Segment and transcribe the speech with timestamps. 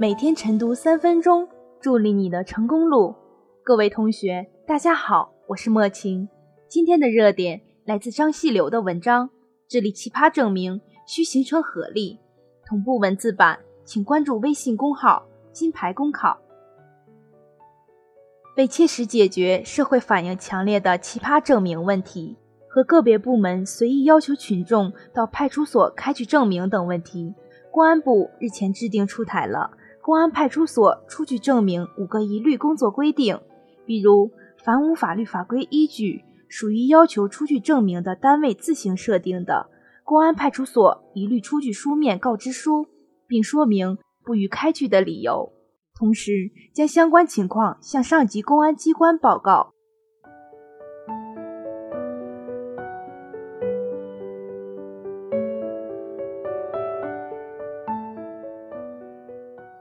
[0.00, 1.46] 每天晨读三分钟，
[1.78, 3.14] 助力你的成功路。
[3.62, 6.26] 各位同学，大家好，我是莫晴。
[6.70, 9.28] 今天的热点来自张细流的文章，
[9.68, 12.18] 智力奇葩证明需形成合力。
[12.64, 16.38] 同步文字版，请关注微信公号“金牌公考”。
[18.56, 22.38] 为切实解决社会反应强烈的奇葩证明问题
[22.70, 27.34] 和个别部门随意要求群众到派出所开具证明等问题，
[27.70, 29.72] 公安部日前制定出台了。
[30.10, 33.38] 公安派出所出具证明五个一律工作规定，
[33.86, 34.32] 比如，
[34.64, 39.70] 凡无法律法规依据，属于要求出具证明的单位自行设定的，
[40.02, 42.88] 公安派出所一律出具书面告知书，
[43.28, 45.52] 并说明不予开具的理由，
[45.96, 49.72] 同时将相关情况向上级公安机关报告。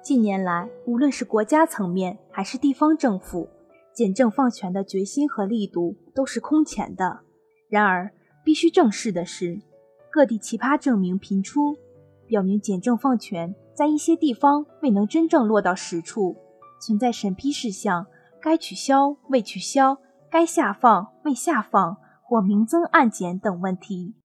[0.02, 3.50] 近年来，无论是国家层面还是地方政府，
[3.94, 7.20] 简政放权的决心和力度都是空前的。
[7.68, 8.12] 然而，
[8.44, 9.62] 必须正视的是，
[10.10, 11.76] 各地奇葩证明频出，
[12.26, 16.36] 表明简政放权在一些地方未能真正落到实处，
[16.82, 18.08] 存在审批事项
[18.42, 19.98] 该取消未取消、
[20.32, 24.16] 该下放未下放或明增暗减等问题。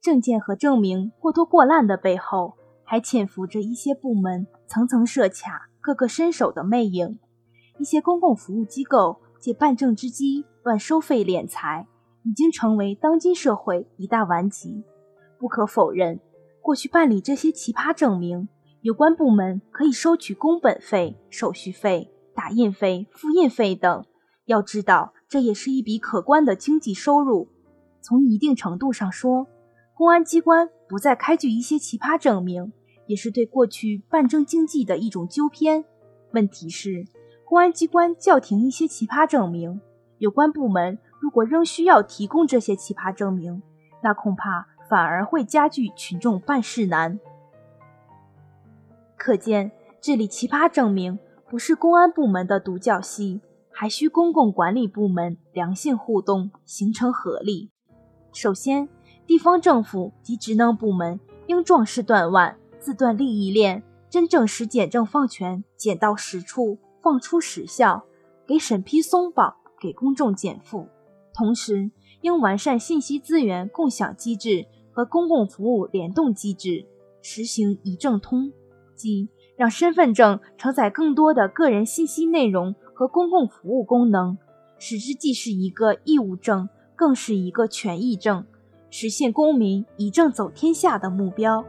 [0.00, 2.54] 证件和证明过多过滥的背后。
[2.94, 7.18] 还潜伏着一些部门层层设卡、各个伸手的魅影，
[7.76, 11.88] 一些公共服务机构借办证之机乱收费敛财，
[12.22, 14.84] 已经成为当今社会一大顽疾。
[15.40, 16.20] 不可否认，
[16.62, 18.48] 过去办理这些奇葩证明，
[18.82, 24.04] 有关部门可以收取工本费、手续费、打印费、复印费等。
[24.44, 27.48] 要知道，这也是一笔可观的经济收入。
[28.00, 29.48] 从一定程度上说，
[29.96, 32.72] 公安机关不再开具一些奇葩证明，
[33.06, 35.84] 也是对过去办证经济的一种纠偏。
[36.32, 37.04] 问题是，
[37.44, 39.80] 公安机关叫停一些奇葩证明，
[40.18, 43.62] 有关部门如果仍需要提供这些奇葩证明，
[44.02, 47.18] 那恐怕反而会加剧群众办事难。
[49.16, 51.18] 可见，治理奇葩证明
[51.48, 53.40] 不是公安部门的独角戏，
[53.70, 57.70] 还需公共管理部门良性互动，形成合力。
[58.32, 58.88] 首先，
[59.26, 68.04] 地方政府及职能部门应壮士断腕，自断利益链，真正使简政放权简到实处，放出实效，
[68.46, 70.86] 给审批松绑，给公众减负。
[71.32, 71.90] 同时，
[72.20, 76.84] 应完善信息资源共享机制和公共服务联动机制，
[77.22, 78.52] 实行一证通，
[78.94, 84.36] 即让身份证承载更多的个人信息内容和公共服务功能，
[84.78, 88.44] 使之既是一个义务证，更是一个权益证。
[88.90, 91.64] 实现公民一证走天下的目标。